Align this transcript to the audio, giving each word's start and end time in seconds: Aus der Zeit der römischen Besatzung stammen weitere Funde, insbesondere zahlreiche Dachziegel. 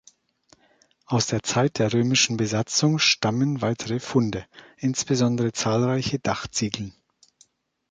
Aus 1.05 1.27
der 1.27 1.43
Zeit 1.43 1.77
der 1.77 1.93
römischen 1.93 2.35
Besatzung 2.35 2.97
stammen 2.97 3.61
weitere 3.61 3.99
Funde, 3.99 4.47
insbesondere 4.77 5.51
zahlreiche 5.53 6.17
Dachziegel. 6.17 6.91